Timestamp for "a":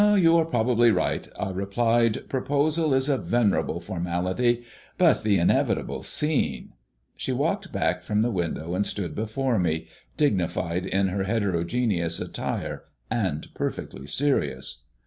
3.07-3.19